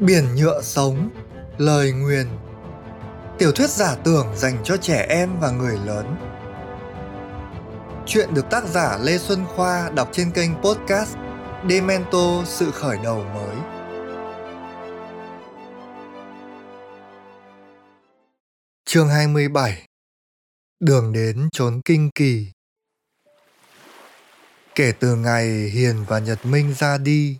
[0.00, 1.10] Biển nhựa sống,
[1.58, 2.26] lời nguyền.
[3.38, 6.16] Tiểu thuyết giả tưởng dành cho trẻ em và người lớn.
[8.06, 11.16] Chuyện được tác giả Lê Xuân Khoa đọc trên kênh podcast
[11.70, 13.56] Demento Sự Khởi Đầu Mới.
[18.84, 19.86] Chương 27
[20.80, 22.46] Đường đến chốn kinh kỳ.
[24.74, 27.38] Kể từ ngày Hiền và Nhật Minh ra đi,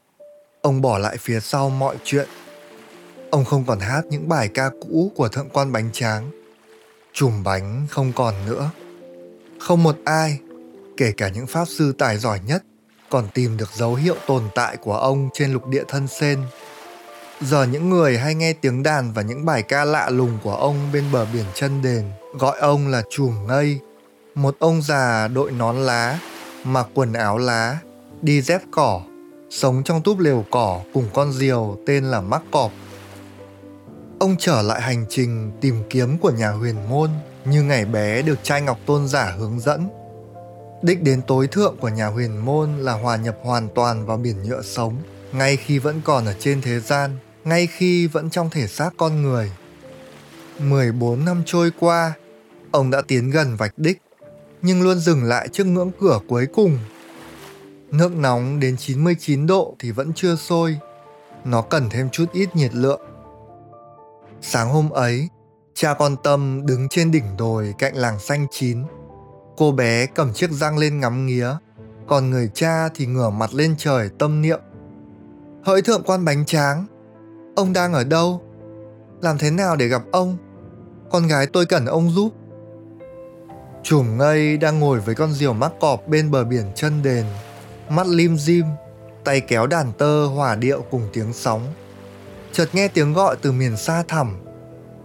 [0.62, 2.28] ông bỏ lại phía sau mọi chuyện.
[3.30, 6.30] Ông không còn hát những bài ca cũ của thượng quan bánh tráng.
[7.12, 8.70] Chùm bánh không còn nữa.
[9.58, 10.38] Không một ai,
[10.96, 12.62] kể cả những pháp sư tài giỏi nhất,
[13.10, 16.42] còn tìm được dấu hiệu tồn tại của ông trên lục địa thân sen.
[17.40, 20.76] Giờ những người hay nghe tiếng đàn và những bài ca lạ lùng của ông
[20.92, 22.04] bên bờ biển chân đền
[22.38, 23.78] gọi ông là chùm ngây,
[24.34, 26.18] một ông già đội nón lá,
[26.64, 27.78] mặc quần áo lá,
[28.22, 29.02] đi dép cỏ,
[29.50, 32.70] sống trong túp lều cỏ cùng con diều tên là Mắc Cọp
[34.20, 37.10] ông trở lại hành trình tìm kiếm của nhà huyền môn
[37.44, 39.88] như ngày bé được trai ngọc tôn giả hướng dẫn.
[40.82, 44.42] Đích đến tối thượng của nhà huyền môn là hòa nhập hoàn toàn vào biển
[44.42, 44.96] nhựa sống,
[45.32, 49.22] ngay khi vẫn còn ở trên thế gian, ngay khi vẫn trong thể xác con
[49.22, 49.50] người.
[50.58, 52.12] 14 năm trôi qua,
[52.70, 54.02] ông đã tiến gần vạch đích,
[54.62, 56.78] nhưng luôn dừng lại trước ngưỡng cửa cuối cùng.
[57.90, 60.78] Nước nóng đến 99 độ thì vẫn chưa sôi,
[61.44, 63.09] nó cần thêm chút ít nhiệt lượng
[64.42, 65.28] Sáng hôm ấy,
[65.74, 68.84] cha con Tâm đứng trên đỉnh đồi cạnh làng xanh chín.
[69.56, 71.56] Cô bé cầm chiếc răng lên ngắm nghía,
[72.08, 74.60] còn người cha thì ngửa mặt lên trời tâm niệm.
[75.62, 76.86] Hỡi thượng quan bánh tráng,
[77.56, 78.42] ông đang ở đâu?
[79.22, 80.36] Làm thế nào để gặp ông?
[81.10, 82.32] Con gái tôi cần ông giúp.
[83.82, 87.24] Chùm ngây đang ngồi với con diều mắc cọp bên bờ biển chân đền,
[87.88, 88.64] mắt lim dim,
[89.24, 91.62] tay kéo đàn tơ hòa điệu cùng tiếng sóng
[92.52, 94.36] chợt nghe tiếng gọi từ miền xa thẳm.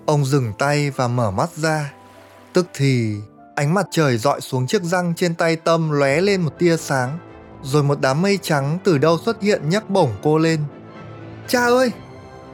[0.06, 1.94] Ông dừng tay và mở mắt ra.
[2.54, 3.16] Tức thì
[3.56, 7.18] ánh mặt trời dọi xuống chiếc răng trên tay Tâm lóe lên một tia sáng,
[7.64, 10.60] rồi một đám mây trắng từ đâu xuất hiện nhấc bổng cô lên.
[11.48, 11.92] Cha ơi!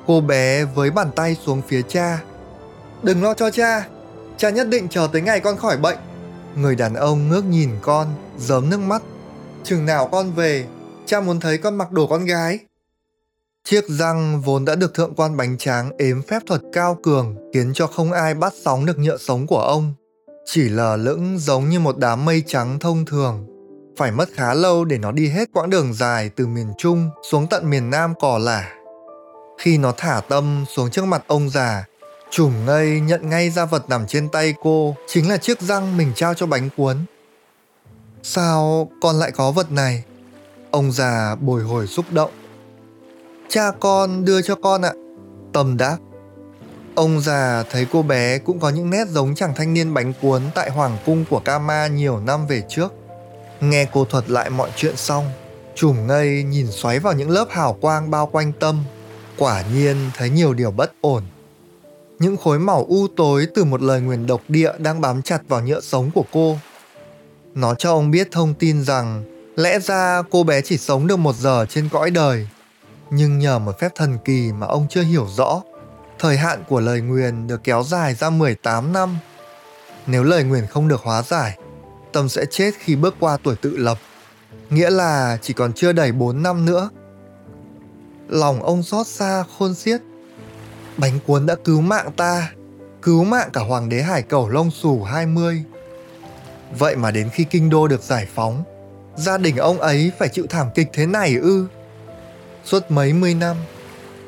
[0.07, 2.21] Cô bé với bàn tay xuống phía cha.
[3.03, 3.87] Đừng lo cho cha,
[4.37, 5.97] cha nhất định chờ tới ngày con khỏi bệnh.
[6.55, 8.07] Người đàn ông ngước nhìn con,
[8.37, 9.01] giớm nước mắt.
[9.63, 10.65] Chừng nào con về,
[11.05, 12.59] cha muốn thấy con mặc đồ con gái.
[13.63, 17.71] Chiếc răng vốn đã được thượng quan bánh tráng ếm phép thuật cao cường khiến
[17.73, 19.93] cho không ai bắt sóng được nhựa sống của ông.
[20.45, 23.47] Chỉ lờ lững giống như một đám mây trắng thông thường.
[23.97, 27.47] Phải mất khá lâu để nó đi hết quãng đường dài từ miền Trung xuống
[27.47, 28.73] tận miền Nam cỏ lả.
[29.59, 31.85] Khi nó thả tâm xuống trước mặt ông già,
[32.29, 36.11] chùm ngây nhận ngay ra vật nằm trên tay cô chính là chiếc răng mình
[36.15, 36.97] trao cho bánh cuốn.
[38.23, 40.03] Sao con lại có vật này?
[40.71, 42.31] Ông già bồi hồi xúc động.
[43.53, 44.93] Cha con đưa cho con ạ.
[45.53, 45.97] Tâm đáp.
[46.95, 50.41] Ông già thấy cô bé cũng có những nét giống chàng thanh niên bánh cuốn
[50.55, 52.93] tại hoàng cung của Kama nhiều năm về trước.
[53.61, 55.25] Nghe cô thuật lại mọi chuyện xong,
[55.75, 58.83] chùm ngây nhìn xoáy vào những lớp hào quang bao quanh tâm.
[59.37, 61.23] Quả nhiên thấy nhiều điều bất ổn.
[62.19, 65.61] Những khối màu u tối từ một lời nguyền độc địa đang bám chặt vào
[65.61, 66.57] nhựa sống của cô.
[67.55, 69.23] Nó cho ông biết thông tin rằng
[69.55, 72.47] lẽ ra cô bé chỉ sống được một giờ trên cõi đời
[73.11, 75.61] nhưng nhờ một phép thần kỳ mà ông chưa hiểu rõ,
[76.19, 79.17] thời hạn của lời nguyền được kéo dài ra 18 năm.
[80.07, 81.57] Nếu lời nguyền không được hóa giải,
[82.11, 83.97] Tâm sẽ chết khi bước qua tuổi tự lập,
[84.69, 86.89] nghĩa là chỉ còn chưa đầy 4 năm nữa.
[88.27, 90.01] Lòng ông xót xa khôn xiết.
[90.97, 92.51] Bánh cuốn đã cứu mạng ta,
[93.01, 95.63] cứu mạng cả hoàng đế hải cẩu lông xù 20.
[96.79, 98.63] Vậy mà đến khi kinh đô được giải phóng,
[99.15, 101.67] gia đình ông ấy phải chịu thảm kịch thế này ư?
[102.65, 103.55] Suốt mấy mươi năm,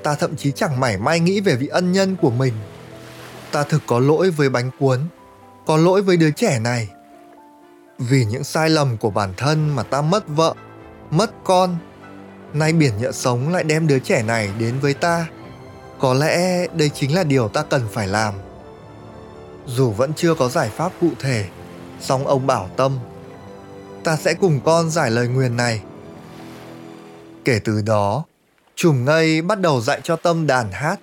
[0.04, 2.54] ta thậm chí chẳng mảy may nghĩ về vị ân nhân của mình.
[3.52, 5.00] Ta thực có lỗi với bánh cuốn,
[5.66, 6.90] có lỗi với đứa trẻ này.
[7.98, 10.54] Vì những sai lầm của bản thân mà ta mất vợ,
[11.12, 11.78] mất con.
[12.54, 15.28] Nay biển nhựa sống lại đem đứa trẻ này đến với ta.
[16.00, 18.34] Có lẽ đây chính là điều ta cần phải làm.
[19.66, 21.46] Dù vẫn chưa có giải pháp cụ thể,
[22.00, 23.00] song ông bảo tâm
[24.04, 25.82] ta sẽ cùng con giải lời nguyền này
[27.46, 28.24] Kể từ đó,
[28.76, 31.00] chùm ngây bắt đầu dạy cho Tâm đàn hát,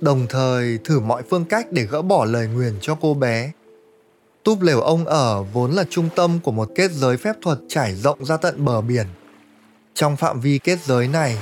[0.00, 3.52] đồng thời thử mọi phương cách để gỡ bỏ lời nguyền cho cô bé.
[4.42, 7.94] Túp lều ông ở vốn là trung tâm của một kết giới phép thuật trải
[7.94, 9.06] rộng ra tận bờ biển.
[9.94, 11.38] Trong phạm vi kết giới này,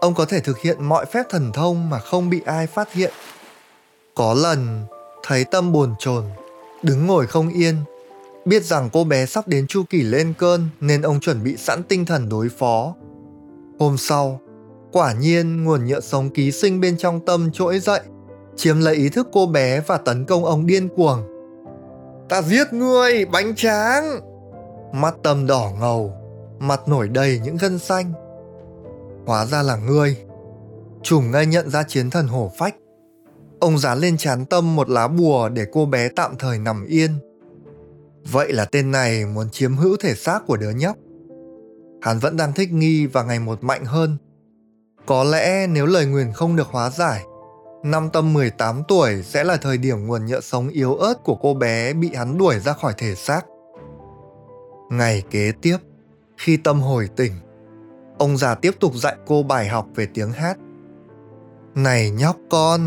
[0.00, 3.12] ông có thể thực hiện mọi phép thần thông mà không bị ai phát hiện.
[4.14, 4.84] Có lần,
[5.22, 6.24] thấy Tâm buồn chồn,
[6.82, 7.76] đứng ngồi không yên,
[8.44, 11.82] biết rằng cô bé sắp đến chu kỳ lên cơn nên ông chuẩn bị sẵn
[11.82, 12.94] tinh thần đối phó
[13.78, 14.40] Hôm sau,
[14.96, 18.00] Quả nhiên nguồn nhựa sống ký sinh bên trong tâm trỗi dậy,
[18.56, 21.18] chiếm lấy ý thức cô bé và tấn công ông điên cuồng.
[22.28, 24.20] Ta giết ngươi, bánh tráng!
[24.92, 26.12] Mắt tâm đỏ ngầu,
[26.58, 28.12] mặt nổi đầy những gân xanh.
[29.26, 30.16] Hóa ra là ngươi.
[31.02, 32.74] Trùm ngay nhận ra chiến thần hổ phách.
[33.60, 37.10] Ông dán lên chán tâm một lá bùa để cô bé tạm thời nằm yên.
[38.32, 40.96] Vậy là tên này muốn chiếm hữu thể xác của đứa nhóc.
[42.06, 44.16] Hắn vẫn đang thích nghi và ngày một mạnh hơn.
[45.06, 47.24] Có lẽ nếu lời nguyền không được hóa giải,
[47.84, 51.54] năm tâm 18 tuổi sẽ là thời điểm nguồn nhựa sống yếu ớt của cô
[51.54, 53.46] bé bị hắn đuổi ra khỏi thể xác.
[54.90, 55.76] Ngày kế tiếp,
[56.38, 57.32] khi tâm hồi tỉnh,
[58.18, 60.58] ông già tiếp tục dạy cô bài học về tiếng hát.
[61.74, 62.80] Này nhóc con,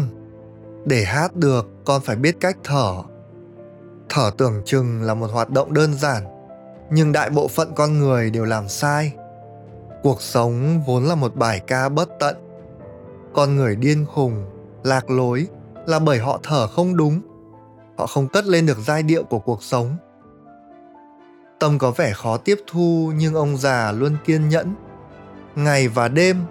[0.86, 2.94] để hát được con phải biết cách thở.
[4.10, 6.39] Thở tưởng chừng là một hoạt động đơn giản,
[6.92, 9.14] nhưng đại bộ phận con người đều làm sai.
[10.04, 12.36] Cuộc sống vốn là một bài ca bất tận.
[13.34, 14.46] Con người điên khùng,
[14.84, 15.48] lạc lối
[15.86, 17.22] là bởi họ thở không đúng.
[17.98, 19.98] Họ không cất lên được giai điệu của cuộc sống
[21.60, 24.76] Tâm có vẻ khó tiếp thu nhưng ông già luôn kiên nhẫn.
[25.56, 26.44] Ngày và đêm,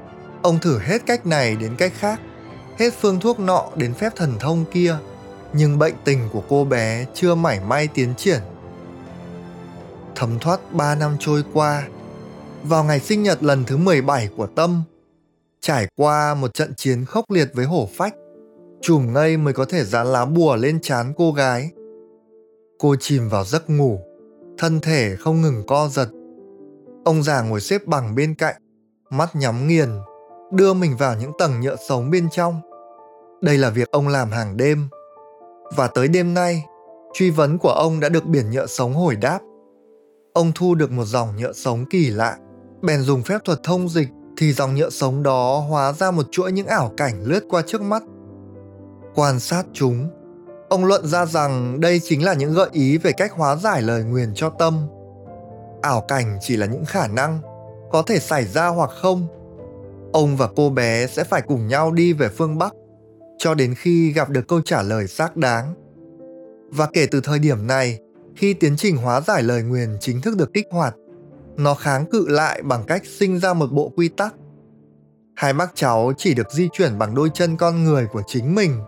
[0.43, 2.21] ông thử hết cách này đến cách khác,
[2.79, 4.97] hết phương thuốc nọ đến phép thần thông kia,
[5.53, 8.41] nhưng bệnh tình của cô bé chưa mảy may tiến triển.
[10.19, 11.89] Thấm thoát 3 năm trôi qua,
[12.65, 14.83] vào ngày sinh nhật lần thứ 17 của Tâm,
[15.61, 18.15] trải qua một trận chiến khốc liệt với hổ phách,
[18.81, 21.71] chùm ngây mới có thể dán lá bùa lên trán cô gái.
[22.79, 24.01] Cô chìm vào giấc ngủ,
[24.59, 26.09] thân thể không ngừng co giật.
[27.05, 28.57] Ông già ngồi xếp bằng bên cạnh,
[29.11, 29.89] mắt nhắm nghiền,
[30.53, 32.61] đưa mình vào những tầng nhựa sống bên trong.
[33.43, 34.89] Đây là việc ông làm hàng đêm.
[35.77, 36.65] Và tới đêm nay,
[37.15, 39.39] truy vấn của ông đã được biển nhựa sống hồi đáp.
[40.39, 42.37] Ông thu được một dòng nhựa sống kỳ lạ,
[42.83, 46.53] bèn dùng phép thuật thông dịch thì dòng nhựa sống đó hóa ra một chuỗi
[46.53, 48.03] những ảo cảnh lướt qua trước mắt.
[49.15, 50.09] Quan sát chúng,
[50.69, 54.05] Ông luận ra rằng đây chính là những gợi ý về cách hóa giải lời
[54.05, 54.87] nguyền cho tâm.
[55.83, 57.39] Ảo cảnh chỉ là những khả năng,
[57.93, 59.27] có thể xảy ra hoặc không.
[60.13, 62.73] Ông và cô bé sẽ phải cùng nhau đi về phương Bắc,
[63.39, 65.75] cho đến khi gặp được câu trả lời xác đáng.
[66.71, 67.99] Và kể từ thời điểm này,
[68.39, 70.95] khi tiến trình hóa giải lời nguyền chính thức được kích hoạt,
[71.57, 74.35] nó kháng cự lại bằng cách sinh ra một bộ quy tắc.
[75.37, 78.81] Hai bác cháu chỉ được di chuyển bằng đôi chân con người của chính mình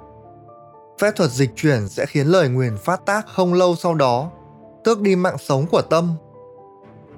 [1.01, 4.31] Phép thuật dịch chuyển sẽ khiến lời nguyền phát tác không lâu sau đó,
[4.85, 6.13] tước đi mạng sống của tâm.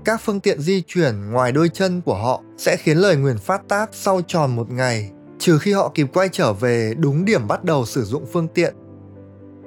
[0.04, 3.62] Các phương tiện di chuyển ngoài đôi chân của họ sẽ khiến lời nguyền phát
[3.68, 7.64] tác sau tròn một ngày, trừ khi họ kịp quay trở về đúng điểm bắt
[7.64, 8.74] đầu sử dụng phương tiện.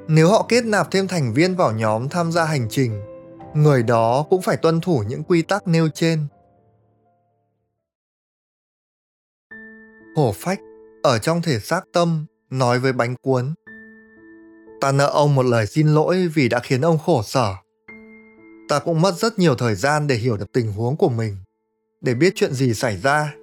[0.07, 3.01] Nếu họ kết nạp thêm thành viên vào nhóm tham gia hành trình,
[3.53, 6.27] người đó cũng phải tuân thủ những quy tắc nêu trên.
[10.15, 10.59] Hổ phách
[11.03, 13.53] ở trong thể xác tâm nói với bánh cuốn
[14.81, 17.53] Ta nợ ông một lời xin lỗi vì đã khiến ông khổ sở.
[18.69, 21.37] Ta cũng mất rất nhiều thời gian để hiểu được tình huống của mình,
[22.01, 23.33] để biết chuyện gì xảy ra.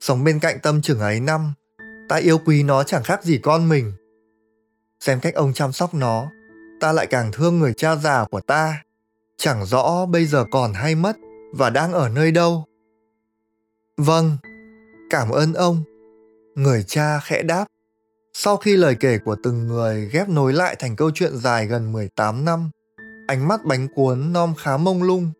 [0.00, 1.52] Sống bên cạnh tâm trưởng ấy năm,
[2.08, 3.92] ta yêu quý nó chẳng khác gì con mình.
[5.04, 6.30] Xem cách ông chăm sóc nó,
[6.80, 8.82] ta lại càng thương người cha già của ta.
[9.36, 11.16] Chẳng rõ bây giờ còn hay mất
[11.52, 12.64] và đang ở nơi đâu.
[13.96, 14.36] Vâng,
[15.10, 15.82] cảm ơn ông.
[16.54, 17.64] Người cha khẽ đáp.
[18.32, 21.92] Sau khi lời kể của từng người ghép nối lại thành câu chuyện dài gần
[21.92, 22.70] 18 năm,
[23.26, 25.30] ánh mắt bánh cuốn non khá mông lung.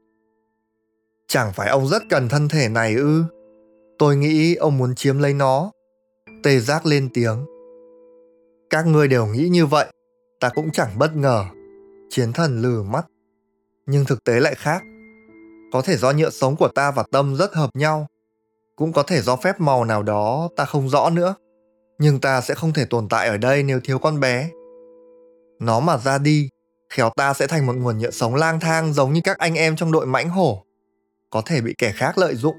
[1.28, 3.24] Chẳng phải ông rất cần thân thể này ư?
[3.98, 5.70] Tôi nghĩ ông muốn chiếm lấy nó.
[6.42, 7.53] Tê giác lên tiếng.
[8.74, 9.86] Các ngươi đều nghĩ như vậy,
[10.40, 11.44] ta cũng chẳng bất ngờ.
[12.10, 13.06] Chiến thần lừ mắt.
[13.86, 14.82] Nhưng thực tế lại khác.
[15.72, 18.06] Có thể do nhựa sống của ta và tâm rất hợp nhau.
[18.76, 21.34] Cũng có thể do phép màu nào đó ta không rõ nữa
[21.98, 24.50] nhưng ta sẽ không thể tồn tại ở đây nếu thiếu con bé
[25.60, 26.48] nó mà ra đi
[26.90, 29.76] khéo ta sẽ thành một nguồn nhựa sống lang thang giống như các anh em
[29.76, 30.64] trong đội mãnh hổ
[31.30, 32.56] có thể bị kẻ khác lợi dụng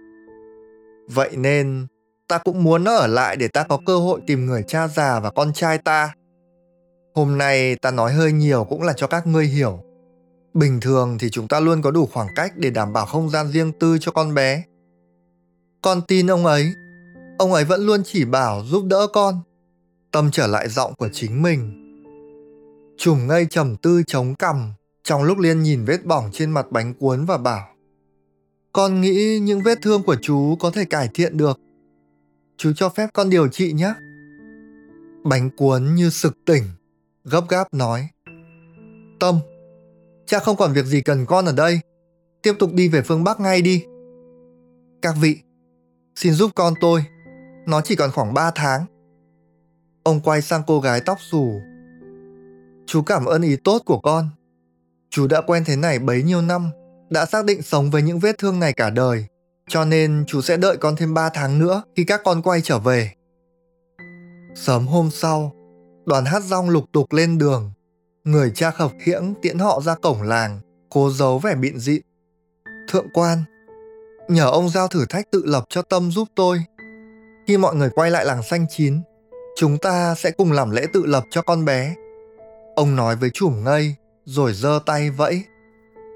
[1.07, 1.88] vậy nên
[2.27, 5.20] ta cũng muốn nó ở lại để ta có cơ hội tìm người cha già
[5.20, 6.13] và con trai ta.
[7.15, 9.79] Hôm nay ta nói hơi nhiều cũng là cho các ngươi hiểu.
[10.53, 13.48] Bình thường thì chúng ta luôn có đủ khoảng cách để đảm bảo không gian
[13.48, 14.63] riêng tư cho con bé.
[15.82, 16.74] Con tin ông ấy.
[17.38, 19.39] Ông ấy vẫn luôn chỉ bảo giúp đỡ con.
[20.12, 21.82] Tâm trở lại giọng của chính mình.
[22.98, 26.94] Trùm ngây trầm tư chống cằm, trong lúc liên nhìn vết bỏng trên mặt bánh
[26.94, 27.67] cuốn và bảo,
[28.74, 31.60] con nghĩ những vết thương của chú có thể cải thiện được
[32.57, 33.93] chú cho phép con điều trị nhé
[35.24, 36.63] bánh cuốn như sực tỉnh
[37.24, 38.09] gấp gáp nói
[39.19, 39.39] tâm
[40.25, 41.79] cha không còn việc gì cần con ở đây
[42.41, 43.85] tiếp tục đi về phương bắc ngay đi
[45.01, 45.38] các vị
[46.15, 47.05] xin giúp con tôi
[47.65, 48.85] nó chỉ còn khoảng 3 tháng.
[50.03, 51.62] Ông quay sang cô gái tóc xù.
[52.85, 54.29] Chú cảm ơn ý tốt của con.
[55.09, 56.69] Chú đã quen thế này bấy nhiêu năm,
[57.09, 59.25] đã xác định sống với những vết thương này cả đời.
[59.69, 62.79] Cho nên chú sẽ đợi con thêm 3 tháng nữa khi các con quay trở
[62.79, 63.12] về.
[64.55, 65.51] Sớm hôm sau,
[66.05, 67.72] đoàn hát rong lục tục lên đường.
[68.24, 72.00] Người cha khập khiễng tiễn họ ra cổng làng, cố giấu vẻ bịn dị.
[72.89, 73.43] Thượng quan,
[74.27, 76.63] nhờ ông giao thử thách tự lập cho Tâm giúp tôi.
[77.48, 79.01] Khi mọi người quay lại làng xanh chín,
[79.57, 81.95] chúng ta sẽ cùng làm lễ tự lập cho con bé.
[82.75, 83.95] Ông nói với chùm ngây,
[84.25, 85.43] rồi giơ tay vẫy.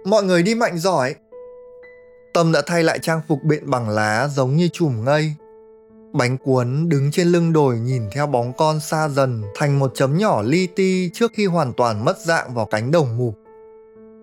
[0.05, 1.15] Mọi người đi mạnh giỏi.
[2.33, 5.33] Tâm đã thay lại trang phục bện bằng lá giống như chùm ngây.
[6.13, 10.17] Bánh cuốn đứng trên lưng đồi nhìn theo bóng con xa dần thành một chấm
[10.17, 13.35] nhỏ li ti trước khi hoàn toàn mất dạng vào cánh đồng mục.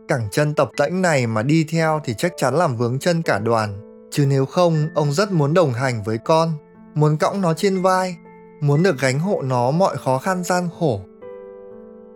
[0.09, 3.39] Cẳng chân tập tễnh này mà đi theo thì chắc chắn làm vướng chân cả
[3.39, 3.81] đoàn.
[4.11, 6.53] Chứ nếu không, ông rất muốn đồng hành với con,
[6.95, 8.17] muốn cõng nó trên vai,
[8.61, 11.01] muốn được gánh hộ nó mọi khó khăn gian khổ.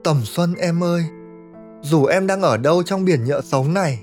[0.05, 1.05] Tầm Xuân em ơi,
[1.83, 4.03] dù em đang ở đâu trong biển nhựa sống này,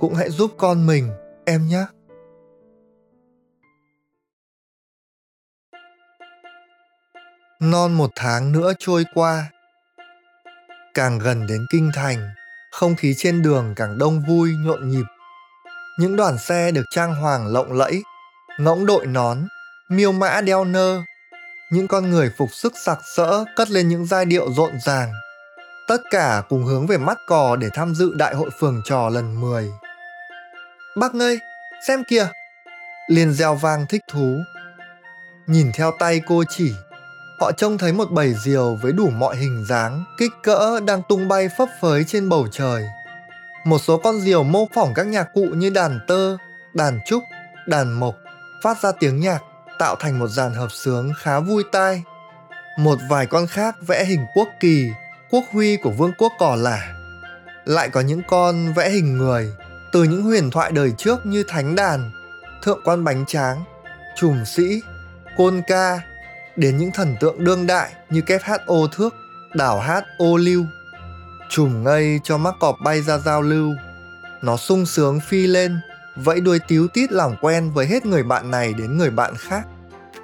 [0.00, 1.10] cũng hãy giúp con mình,
[1.44, 1.84] em nhé.
[7.60, 9.50] Non một tháng nữa trôi qua.
[10.94, 12.30] Càng gần đến kinh thành,
[12.72, 15.04] không khí trên đường càng đông vui nhộn nhịp.
[15.98, 18.02] Những đoàn xe được trang hoàng lộng lẫy,
[18.58, 19.38] ngỗng đội nón,
[19.88, 21.02] miêu mã đeo nơ,
[21.70, 25.12] những con người phục sức sặc sỡ cất lên những giai điệu rộn ràng.
[25.88, 29.40] Tất cả cùng hướng về mắt cò để tham dự đại hội phường trò lần
[29.40, 29.70] 10.
[30.98, 31.40] Bác ơi,
[31.86, 32.28] xem kìa!
[33.08, 34.38] Liên reo vang thích thú.
[35.46, 36.72] Nhìn theo tay cô chỉ,
[37.40, 41.28] họ trông thấy một bầy diều với đủ mọi hình dáng, kích cỡ đang tung
[41.28, 42.84] bay phấp phới trên bầu trời.
[43.64, 46.36] Một số con diều mô phỏng các nhạc cụ như đàn tơ,
[46.74, 47.22] đàn trúc,
[47.66, 48.14] đàn mộc,
[48.62, 49.42] phát ra tiếng nhạc
[49.78, 52.02] tạo thành một dàn hợp sướng khá vui tai.
[52.78, 54.88] Một vài con khác vẽ hình quốc kỳ,
[55.30, 56.94] quốc huy của vương quốc cỏ lả.
[57.64, 59.52] Lại có những con vẽ hình người,
[59.92, 62.10] từ những huyền thoại đời trước như thánh đàn,
[62.62, 63.64] thượng quan bánh tráng,
[64.16, 64.82] trùm sĩ,
[65.36, 66.00] côn ca,
[66.56, 69.14] đến những thần tượng đương đại như kép hát ô thước,
[69.54, 70.64] đảo hát ô lưu.
[71.50, 73.74] Trùm ngây cho mắc cọp bay ra giao lưu.
[74.42, 75.80] Nó sung sướng phi lên,
[76.16, 79.66] vẫy đuôi tíu tít làm quen với hết người bạn này đến người bạn khác.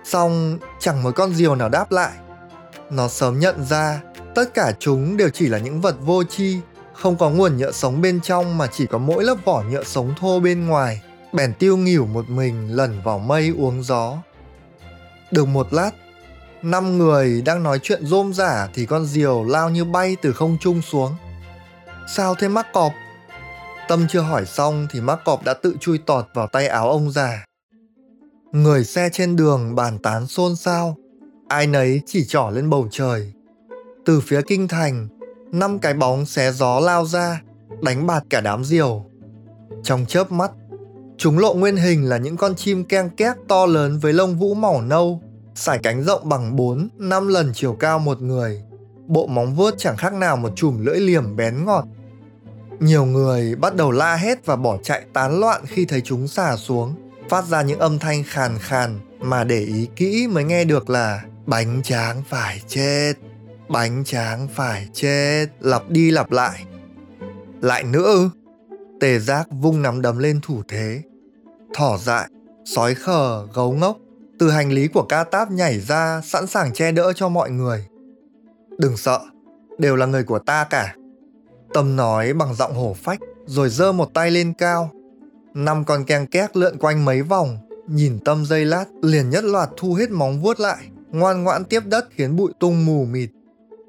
[0.05, 2.13] Xong chẳng một con diều nào đáp lại.
[2.91, 4.01] Nó sớm nhận ra
[4.35, 6.61] tất cả chúng đều chỉ là những vật vô tri,
[6.95, 10.15] không có nguồn nhựa sống bên trong mà chỉ có mỗi lớp vỏ nhựa sống
[10.21, 11.03] thô bên ngoài.
[11.33, 14.17] Bèn tiêu nghỉu một mình lẩn vào mây uống gió.
[15.31, 15.91] Được một lát,
[16.63, 20.57] năm người đang nói chuyện rôm rả thì con diều lao như bay từ không
[20.61, 21.13] trung xuống.
[22.09, 22.93] Sao thế mắc cọp?
[23.89, 27.11] Tâm chưa hỏi xong thì mắc cọp đã tự chui tọt vào tay áo ông
[27.11, 27.45] già.
[28.53, 30.97] Người xe trên đường bàn tán xôn xao,
[31.49, 33.33] ai nấy chỉ trỏ lên bầu trời.
[34.05, 35.09] Từ phía kinh thành,
[35.55, 37.43] năm cái bóng xé gió lao ra,
[37.83, 39.05] đánh bạt cả đám diều.
[39.83, 40.51] Trong chớp mắt,
[41.17, 44.55] chúng lộ nguyên hình là những con chim keng két to lớn với lông vũ
[44.55, 45.23] màu nâu,
[45.55, 48.63] sải cánh rộng bằng 4, 5 lần chiều cao một người.
[49.07, 51.85] Bộ móng vuốt chẳng khác nào một chùm lưỡi liềm bén ngọt.
[52.81, 56.57] Nhiều người bắt đầu la hét và bỏ chạy tán loạn khi thấy chúng xả
[56.57, 56.95] xuống
[57.29, 61.23] phát ra những âm thanh khàn khàn mà để ý kỹ mới nghe được là
[61.47, 63.13] bánh tráng phải chết
[63.69, 66.65] bánh tráng phải chết lặp đi lặp lại.
[67.61, 68.29] Lại nữa ư?
[69.01, 71.03] Tề giác vung nắm đấm lên thủ thế.
[71.75, 72.29] Thỏ dại
[72.65, 73.99] sói khờ gấu ngốc.
[74.39, 77.87] Từ hành lý của ca táp nhảy ra sẵn sàng che đỡ cho mọi người.
[78.79, 79.21] Đừng sợ
[79.79, 80.95] đều là người của ta cả.
[81.75, 84.91] Tâm nói bằng giọng hổ phách rồi giơ một tay lên cao.
[85.55, 89.69] Năm con keng két lượn quanh mấy vòng, nhìn tâm dây lát liền nhất loạt
[89.77, 93.31] thu hết móng vuốt lại, ngoan ngoãn tiếp đất khiến bụi tung mù mịt.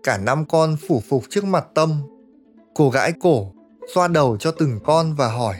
[0.05, 2.01] Cả năm con phủ phục trước mặt tâm.
[2.75, 3.51] Cô gãi cổ,
[3.93, 5.55] xoa đầu cho từng con và hỏi.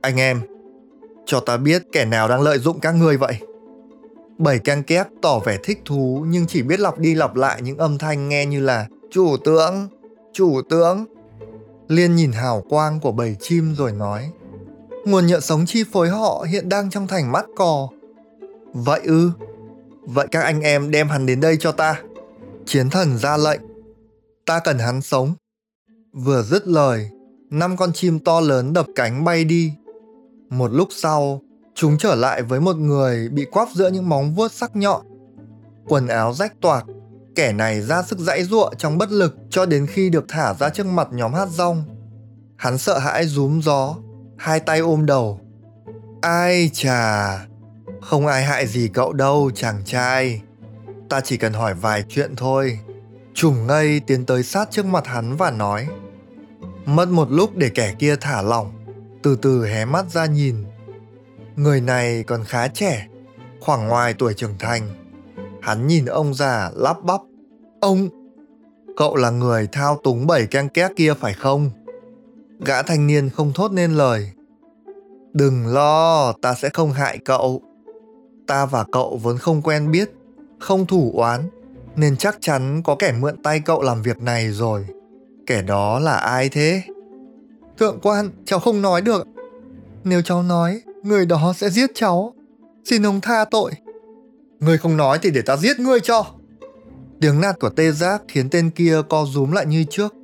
[0.00, 0.40] Anh em,
[1.26, 3.38] cho ta biết kẻ nào đang lợi dụng các ngươi vậy.
[4.38, 7.78] Bảy keng két tỏ vẻ thích thú nhưng chỉ biết lặp đi lặp lại những
[7.78, 9.88] âm thanh nghe như là Chủ tướng,
[10.32, 11.04] chủ tướng.
[11.88, 14.30] Liên nhìn hào quang của bầy chim rồi nói
[15.04, 17.88] Nguồn nhựa sống chi phối họ hiện đang trong thành mắt cò.
[18.72, 19.30] Vậy ư?
[20.00, 22.02] Vậy các anh em đem hắn đến đây cho ta.
[22.66, 23.60] Chiến thần ra lệnh.
[24.46, 25.34] Ta cần hắn sống.
[26.12, 27.10] Vừa dứt lời,
[27.50, 29.72] năm con chim to lớn đập cánh bay đi.
[30.50, 31.40] Một lúc sau,
[31.74, 35.02] chúng trở lại với một người bị quắp giữa những móng vuốt sắc nhọn.
[35.88, 36.86] Quần áo rách toạc,
[37.34, 40.68] kẻ này ra sức dãy giụa trong bất lực cho đến khi được thả ra
[40.68, 41.84] trước mặt nhóm hát rong.
[42.56, 43.96] Hắn sợ hãi rúm gió,
[44.38, 45.40] hai tay ôm đầu.
[46.20, 47.38] Ai chà,
[48.02, 50.42] Không ai hại gì cậu đâu, chàng trai.
[51.08, 52.78] Ta chỉ cần hỏi vài chuyện thôi.
[53.34, 55.88] trùm ngây tiến tới sát trước mặt hắn và nói.
[56.86, 58.72] Mất một lúc để kẻ kia thả lỏng,
[59.22, 60.56] từ từ hé mắt ra nhìn.
[61.56, 63.08] Người này còn khá trẻ,
[63.60, 64.88] khoảng ngoài tuổi trưởng thành.
[65.62, 67.20] Hắn nhìn ông già lắp bắp.
[67.80, 68.08] Ông,
[68.96, 71.70] cậu là người thao túng bảy keng két kia phải không?
[72.66, 74.30] Gã thanh niên không thốt nên lời.
[75.32, 77.62] Đừng lo, ta sẽ không hại cậu.
[78.46, 80.10] Ta và cậu vốn không quen biết,
[80.64, 81.48] không thủ oán,
[81.96, 84.86] nên chắc chắn có kẻ mượn tay cậu làm việc này rồi.
[85.46, 86.82] Kẻ đó là ai thế?
[87.78, 89.26] Thượng quan, cháu không nói được.
[90.04, 92.34] Nếu cháu nói, người đó sẽ giết cháu.
[92.84, 93.72] Xin ông tha tội.
[94.60, 96.26] Người không nói thì để ta giết ngươi cho.
[97.20, 100.14] Tiếng nạt của tê giác khiến tên kia co rúm lại như trước.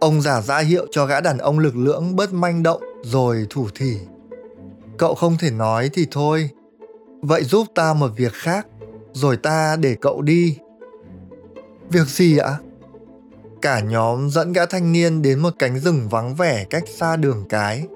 [0.00, 3.66] Ông giả ra hiệu cho gã đàn ông lực lưỡng bớt manh động rồi thủ
[3.74, 3.92] thỉ.
[4.98, 6.50] Cậu không thể nói thì thôi.
[7.22, 8.66] Vậy giúp ta một việc khác,
[9.18, 10.58] rồi ta để cậu đi.
[11.90, 12.58] Việc gì ạ?
[13.62, 17.44] Cả nhóm dẫn gã thanh niên đến một cánh rừng vắng vẻ cách xa đường
[17.48, 17.86] cái.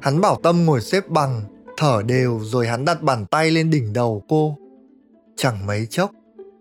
[0.00, 1.42] Hắn bảo Tâm ngồi xếp bằng,
[1.76, 4.56] thở đều rồi hắn đặt bàn tay lên đỉnh đầu cô.
[5.36, 6.10] Chẳng mấy chốc,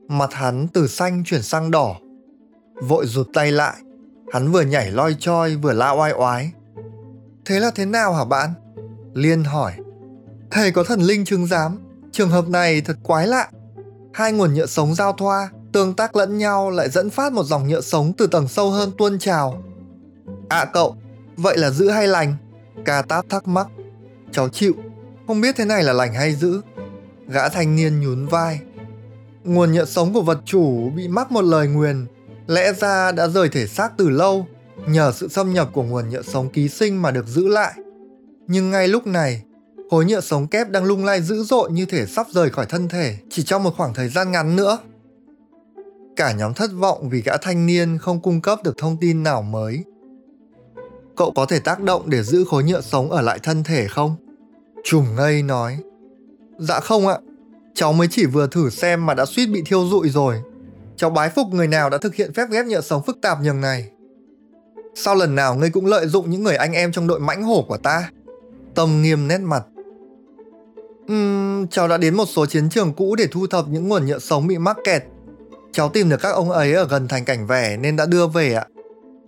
[0.07, 1.95] mặt hắn từ xanh chuyển sang đỏ.
[2.73, 3.75] Vội rụt tay lại,
[4.33, 6.51] hắn vừa nhảy loi choi vừa la oai oái.
[7.45, 8.49] Thế là thế nào hả bạn?
[9.13, 9.73] Liên hỏi.
[10.51, 11.79] Thầy có thần linh chứng giám,
[12.11, 13.49] trường hợp này thật quái lạ.
[14.13, 17.67] Hai nguồn nhựa sống giao thoa, tương tác lẫn nhau lại dẫn phát một dòng
[17.67, 19.63] nhựa sống từ tầng sâu hơn tuôn trào.
[20.49, 20.95] À cậu,
[21.37, 22.35] vậy là giữ hay lành?
[22.85, 23.67] Ca táp thắc mắc.
[24.31, 24.73] Cháu chịu,
[25.27, 26.61] không biết thế này là lành hay giữ.
[27.27, 28.59] Gã thanh niên nhún vai.
[29.43, 32.05] Nguồn nhựa sống của vật chủ bị mắc một lời nguyền,
[32.47, 34.47] lẽ ra đã rời thể xác từ lâu,
[34.87, 37.73] nhờ sự xâm nhập của nguồn nhựa sống ký sinh mà được giữ lại.
[38.47, 39.43] Nhưng ngay lúc này,
[39.93, 42.89] khối nhựa sống kép đang lung lay dữ dội như thể sắp rời khỏi thân
[42.89, 44.77] thể chỉ trong một khoảng thời gian ngắn nữa.
[46.15, 49.41] Cả nhóm thất vọng vì gã thanh niên không cung cấp được thông tin nào
[49.41, 49.83] mới.
[51.15, 54.15] Cậu có thể tác động để giữ khối nhựa sống ở lại thân thể không?
[54.83, 55.77] Trùm ngây nói.
[56.57, 57.17] Dạ không ạ,
[57.73, 60.41] cháu mới chỉ vừa thử xem mà đã suýt bị thiêu rụi rồi.
[60.97, 63.61] Cháu bái phục người nào đã thực hiện phép ghép nhựa sống phức tạp nhường
[63.61, 63.89] này.
[64.95, 67.65] Sao lần nào ngươi cũng lợi dụng những người anh em trong đội mãnh hổ
[67.67, 68.09] của ta?
[68.75, 69.63] Tâm nghiêm nét mặt.
[71.11, 74.19] Uhm, cháu đã đến một số chiến trường cũ để thu thập những nguồn nhựa
[74.19, 75.03] sống bị mắc kẹt.
[75.71, 78.53] Cháu tìm được các ông ấy ở gần thành cảnh vẻ nên đã đưa về
[78.53, 78.65] ạ.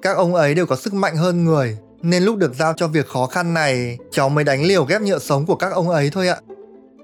[0.01, 3.07] Các ông ấy đều có sức mạnh hơn người, nên lúc được giao cho việc
[3.07, 6.27] khó khăn này, cháu mới đánh liều ghép nhựa sống của các ông ấy thôi
[6.27, 6.37] ạ.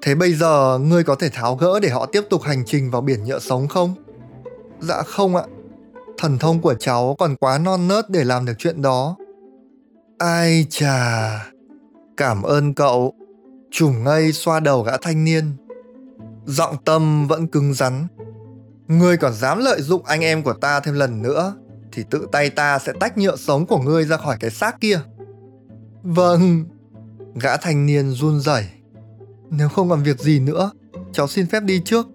[0.01, 3.01] Thế bây giờ ngươi có thể tháo gỡ để họ tiếp tục hành trình vào
[3.01, 3.93] biển nhựa sống không?
[4.79, 5.43] Dạ không ạ.
[6.17, 9.15] Thần thông của cháu còn quá non nớt để làm được chuyện đó.
[10.17, 11.29] Ai chà,
[12.17, 13.13] cảm ơn cậu
[13.71, 15.51] chùm ngây xoa đầu gã thanh niên.
[16.45, 18.07] Giọng tâm vẫn cứng rắn.
[18.87, 21.55] Ngươi còn dám lợi dụng anh em của ta thêm lần nữa
[21.91, 24.99] thì tự tay ta sẽ tách nhựa sống của ngươi ra khỏi cái xác kia.
[26.03, 26.65] Vâng.
[27.35, 28.65] Gã thanh niên run rẩy.
[29.49, 30.71] Nếu không còn việc gì nữa,
[31.13, 32.07] cháu xin phép đi trước.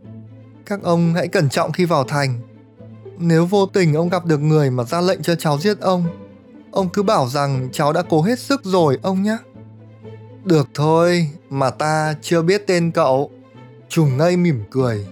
[0.67, 2.41] Các ông hãy cẩn trọng khi vào thành.
[3.19, 6.05] Nếu vô tình ông gặp được người mà ra lệnh cho cháu giết ông,
[6.71, 9.37] ông cứ bảo rằng cháu đã cố hết sức rồi ông nhé.
[10.47, 13.31] Được thôi, mà ta chưa biết tên cậu.
[13.89, 15.07] Trùng ngây mỉm cười.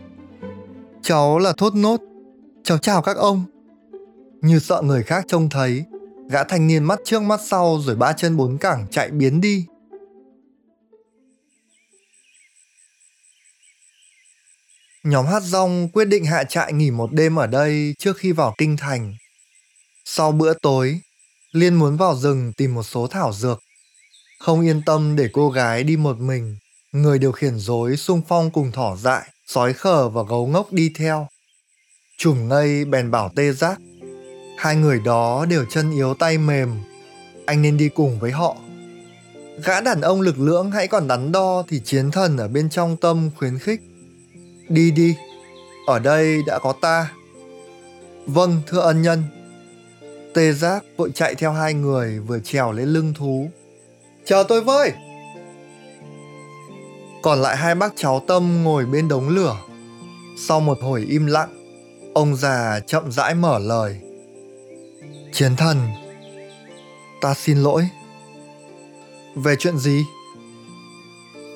[1.03, 2.01] Cháu là Thốt Nốt.
[2.64, 3.44] Cháu chào các ông.
[4.40, 5.85] Như sợ người khác trông thấy,
[6.31, 9.66] gã thanh niên mắt trước mắt sau rồi ba chân bốn cẳng chạy biến đi.
[15.05, 18.55] Nhóm hát rong quyết định hạ trại nghỉ một đêm ở đây trước khi vào
[18.59, 19.14] kinh thành.
[20.05, 21.01] Sau bữa tối,
[21.53, 23.61] Liên muốn vào rừng tìm một số thảo dược.
[24.44, 26.57] Không yên tâm để cô gái đi một mình,
[26.92, 30.92] người điều khiển dối xung phong cùng thỏ dại, sói khờ và gấu ngốc đi
[30.96, 31.28] theo.
[32.18, 33.78] chùm ngây bèn bảo tê giác
[34.59, 36.68] Hai người đó đều chân yếu tay mềm.
[37.46, 38.57] Anh nên đi cùng với họ.
[39.64, 42.96] Gã đàn ông lực lưỡng hãy còn đắn đo thì chiến thần ở bên trong
[42.96, 43.80] tâm khuyến khích.
[44.68, 45.14] Đi đi,
[45.87, 47.12] ở đây đã có ta.
[48.26, 49.22] Vâng, thưa ân nhân.
[50.35, 53.50] Tê giác vội chạy theo hai người vừa trèo lên lưng thú.
[54.25, 54.93] Chờ tôi với!
[57.23, 59.57] Còn lại hai bác cháu Tâm ngồi bên đống lửa.
[60.49, 61.81] Sau một hồi im lặng,
[62.15, 64.01] ông già chậm rãi mở lời.
[65.33, 65.77] Chiến thần
[67.21, 67.89] Ta xin lỗi
[69.35, 70.05] Về chuyện gì?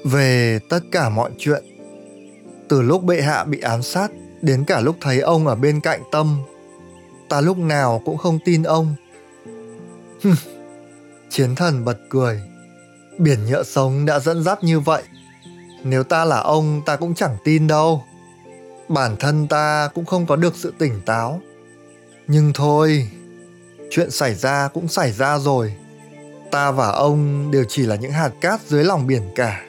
[0.05, 1.65] Về tất cả mọi chuyện
[2.69, 4.11] Từ lúc bệ hạ bị ám sát
[4.43, 6.39] Đến cả lúc thấy ông ở bên cạnh tâm
[7.29, 8.95] Ta lúc nào cũng không tin ông
[11.31, 12.41] Chiến thần bật cười
[13.19, 15.03] Biển nhựa sống đã dẫn dắt như vậy
[15.83, 18.05] Nếu ta là ông ta cũng chẳng tin đâu.
[18.89, 21.41] Bản thân ta cũng không có được sự tỉnh táo.
[22.27, 23.09] Nhưng thôi,
[23.91, 25.75] chuyện xảy ra cũng xảy ra rồi.
[26.51, 29.65] Ta và ông đều chỉ là những hạt cát dưới lòng biển cả.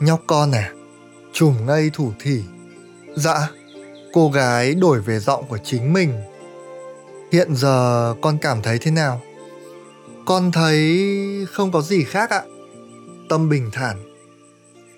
[0.00, 0.72] Nhóc con à,
[1.32, 2.42] trùm ngây thủ thỉ.
[3.16, 3.50] Dạ,
[4.12, 6.12] cô gái đổi về giọng của chính mình.
[7.32, 9.20] Hiện giờ con cảm thấy thế nào?
[10.30, 12.42] Con thấy không có gì khác ạ.
[13.28, 13.96] Tâm bình thản.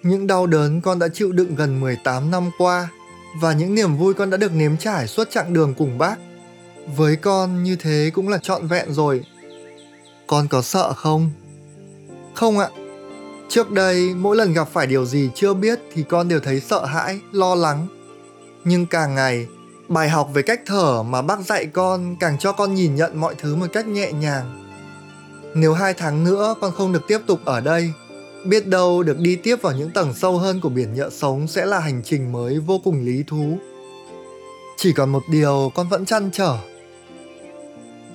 [0.03, 2.89] Những đau đớn con đã chịu đựng gần 18 năm qua
[3.41, 6.17] và những niềm vui con đã được nếm trải suốt chặng đường cùng bác.
[6.97, 9.25] Với con như thế cũng là trọn vẹn rồi.
[10.27, 11.31] Con có sợ không?
[12.35, 12.69] Không ạ.
[13.49, 16.85] Trước đây mỗi lần gặp phải điều gì chưa biết thì con đều thấy sợ
[16.85, 17.87] hãi, lo lắng.
[18.65, 19.47] Nhưng càng ngày,
[19.89, 23.35] bài học về cách thở mà bác dạy con càng cho con nhìn nhận mọi
[23.39, 24.62] thứ một cách nhẹ nhàng
[25.55, 27.93] nếu hai tháng nữa con không được tiếp tục ở đây,
[28.45, 31.67] biết đâu được đi tiếp vào những tầng sâu hơn của biển nhựa sống sẽ
[31.67, 33.59] là hành trình mới vô cùng lý thú.
[34.77, 36.57] Chỉ còn một điều con vẫn chăn trở.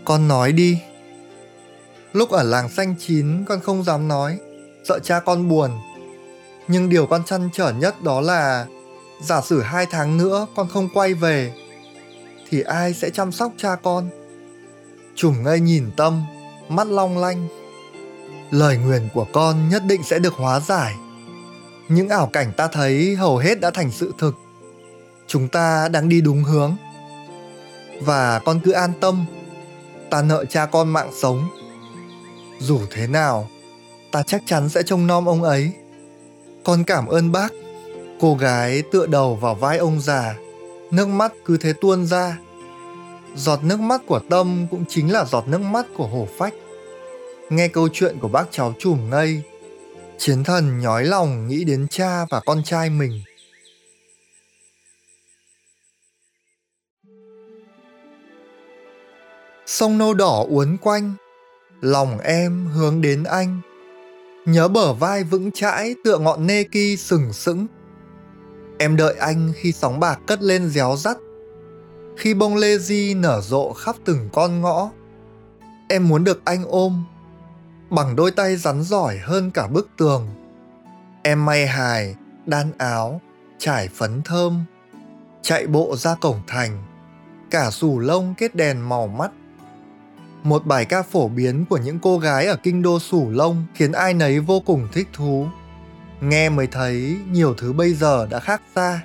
[0.05, 0.79] Con nói đi.
[2.13, 4.37] Lúc ở làng xanh chín con không dám nói,
[4.83, 5.71] sợ cha con buồn.
[6.67, 8.67] Nhưng điều con chăn trở nhất đó là
[9.21, 11.53] giả sử hai tháng nữa con không quay về
[12.49, 14.09] thì ai sẽ chăm sóc cha con?
[15.15, 16.23] Trùng ngây nhìn tâm
[16.69, 17.47] mắt long lanh.
[18.51, 20.95] Lời nguyền của con nhất định sẽ được hóa giải.
[21.89, 24.35] Những ảo cảnh ta thấy hầu hết đã thành sự thực.
[25.27, 26.75] Chúng ta đang đi đúng hướng.
[28.01, 29.25] Và con cứ an tâm.
[30.09, 31.49] Ta nợ cha con mạng sống.
[32.59, 33.47] Dù thế nào,
[34.11, 35.71] ta chắc chắn sẽ trông nom ông ấy.
[36.63, 37.53] Con cảm ơn bác.
[38.19, 40.35] Cô gái tựa đầu vào vai ông già,
[40.91, 42.37] nước mắt cứ thế tuôn ra
[43.37, 46.53] giọt nước mắt của tâm cũng chính là giọt nước mắt của hổ phách.
[47.49, 49.41] Nghe câu chuyện của bác cháu chùm ngây,
[50.17, 53.21] chiến thần nhói lòng nghĩ đến cha và con trai mình.
[59.65, 61.13] Sông nâu đỏ uốn quanh,
[61.81, 63.61] lòng em hướng đến anh.
[64.45, 67.67] Nhớ bờ vai vững chãi tựa ngọn nê ki sừng sững.
[68.79, 71.17] Em đợi anh khi sóng bạc cất lên réo rắt
[72.17, 74.89] khi bông lê di nở rộ khắp từng con ngõ.
[75.89, 77.05] Em muốn được anh ôm,
[77.89, 80.27] bằng đôi tay rắn giỏi hơn cả bức tường.
[81.23, 83.21] Em may hài, đan áo,
[83.57, 84.63] trải phấn thơm,
[85.41, 86.83] chạy bộ ra cổng thành.
[87.51, 89.31] Cả sù lông kết đèn màu mắt.
[90.43, 93.91] Một bài ca phổ biến của những cô gái ở kinh đô sủ lông khiến
[93.91, 95.47] ai nấy vô cùng thích thú.
[96.21, 99.01] Nghe mới thấy nhiều thứ bây giờ đã khác xa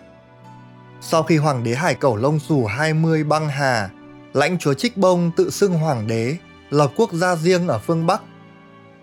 [1.04, 3.90] sau khi hoàng đế hải cẩu lông xù 20 băng hà,
[4.32, 6.36] lãnh chúa Trích Bông tự xưng hoàng đế,
[6.70, 8.22] lập quốc gia riêng ở phương Bắc.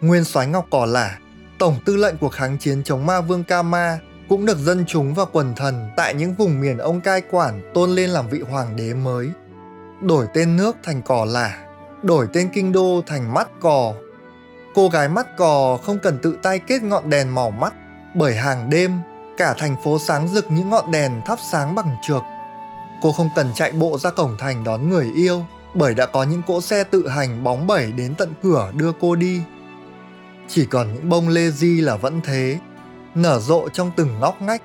[0.02, 1.18] Nguyên soái Ngọc Cỏ Lả,
[1.60, 5.26] tổng tư lệnh cuộc kháng chiến chống ma vương Kama, cũng được dân chúng và
[5.26, 8.94] quần thần tại những vùng miền ông cai quản tôn lên làm vị hoàng đế
[8.94, 9.30] mới.
[10.02, 11.66] Đổi tên nước thành Cỏ Lả,
[12.04, 13.94] đổi tên kinh đô thành Mắt Cò.
[14.76, 17.74] Cô gái Mắt Cò không cần tự tay kết ngọn đèn màu mắt,
[18.16, 18.92] bởi hàng đêm
[19.40, 22.24] cả thành phố sáng rực những ngọn đèn thắp sáng bằng trược.
[23.02, 26.42] Cô không cần chạy bộ ra cổng thành đón người yêu, bởi đã có những
[26.48, 29.42] cỗ xe tự hành bóng bẩy đến tận cửa đưa cô đi.
[30.48, 32.60] Chỉ còn những bông lê di là vẫn thế,
[33.16, 34.62] nở rộ trong từng ngóc ngách,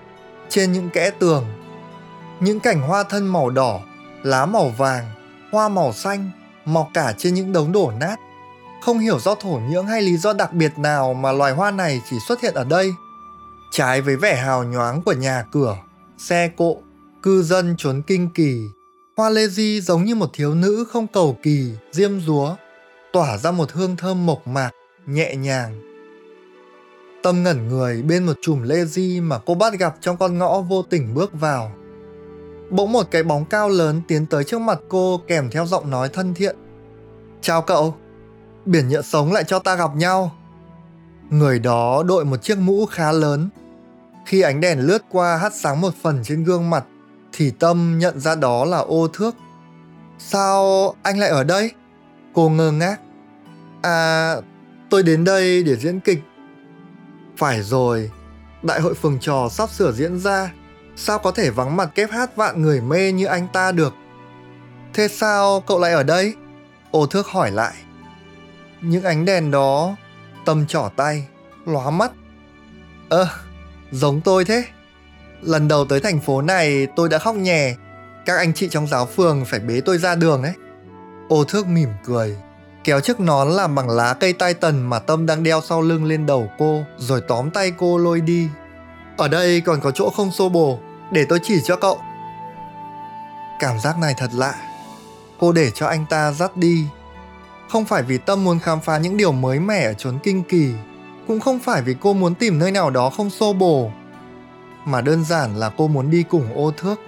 [0.49, 1.45] trên những kẽ tường.
[2.41, 3.81] Những cảnh hoa thân màu đỏ,
[4.23, 5.11] lá màu vàng,
[5.53, 6.31] hoa màu xanh,
[6.65, 8.17] mọc cả trên những đống đổ nát.
[8.83, 12.03] Không hiểu do thổ nhưỡng hay lý do đặc biệt nào mà loài hoa này
[12.11, 12.93] chỉ xuất hiện ở đây–
[13.77, 15.77] Trái với vẻ hào nhoáng của nhà cửa,
[16.19, 16.77] xe cộ,
[17.23, 18.61] cư dân trốn kinh kỳ,
[19.17, 22.57] Hoa Lê Di giống như một thiếu nữ không cầu kỳ, diêm dúa,
[23.13, 24.71] tỏa ra một hương thơm mộc mạc,
[25.07, 25.81] nhẹ nhàng.
[27.23, 30.61] Tâm ngẩn người bên một chùm lê di mà cô bắt gặp trong con ngõ
[30.61, 31.73] vô tình bước vào.
[32.71, 36.09] Bỗng một cái bóng cao lớn tiến tới trước mặt cô kèm theo giọng nói
[36.09, 36.57] thân thiện.
[37.41, 37.95] Chào cậu,
[38.65, 40.33] biển nhựa sống lại cho ta gặp nhau.
[41.31, 43.49] Người đó đội một chiếc mũ khá lớn,
[44.27, 46.85] khi ánh đèn lướt qua hắt sáng một phần trên gương mặt,
[47.33, 49.37] thì Tâm nhận ra đó là ô thước.
[50.19, 51.71] Sao anh lại ở đây?
[52.35, 53.01] Cô ngơ ngác.
[53.83, 54.35] À,
[54.91, 56.19] tôi đến đây để diễn kịch.
[57.37, 58.11] Phải rồi,
[58.63, 60.53] đại hội phường trò sắp sửa diễn ra.
[60.97, 63.95] Sao có thể vắng mặt kép hát vạn người mê như anh ta được?
[64.95, 66.35] Thế sao cậu lại ở đây?
[66.91, 67.75] Ô thước hỏi lại.
[68.81, 69.97] Những ánh đèn đó,
[70.45, 71.29] tâm trỏ tay,
[71.67, 72.13] lóa mắt.
[73.09, 73.31] Ơ, à,
[73.91, 74.65] Giống tôi thế.
[75.43, 77.75] Lần đầu tới thành phố này tôi đã khóc nhè.
[78.27, 80.53] Các anh chị trong giáo phường phải bế tôi ra đường đấy.
[81.29, 82.37] Ô thước mỉm cười.
[82.85, 86.05] kéo chiếc nón làm bằng lá cây tai tần mà Tâm đang đeo sau lưng
[86.05, 88.49] lên đầu cô, rồi tóm tay cô lôi đi.
[89.17, 90.79] Ở đây còn có chỗ không xô bồ,
[91.13, 91.99] để tôi chỉ cho cậu.
[93.61, 94.55] Cảm giác này thật lạ.
[95.41, 96.87] Cô để cho anh ta dắt đi.
[97.69, 100.73] Không phải vì Tâm muốn khám phá những điều mới mẻ ở chốn kinh kỳ,
[101.27, 103.91] cũng không phải vì cô muốn tìm nơi nào đó không xô bồ,
[104.85, 107.01] mà đơn giản là cô muốn đi cùng ô thước.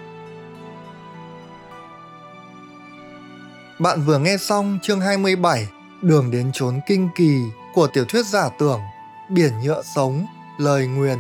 [3.79, 5.69] Bạn vừa nghe xong chương 27
[6.03, 7.43] Đường đến chốn kinh kỳ
[7.75, 8.81] của tiểu thuyết giả tưởng
[9.31, 10.27] Biển nhựa sống,
[10.59, 11.19] lời nguyền.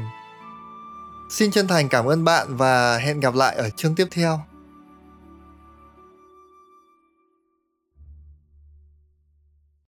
[1.31, 4.41] Xin chân thành cảm ơn bạn và hẹn gặp lại ở chương tiếp theo.